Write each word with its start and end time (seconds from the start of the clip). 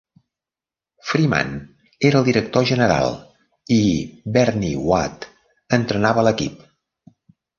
Freeman 1.09 1.51
era 2.09 2.21
el 2.21 2.25
director 2.29 2.65
general 2.69 3.13
i 3.75 3.79
Bernie 4.37 4.81
Watt 4.93 5.29
entrenava 5.81 6.25
l'equip. 6.29 6.65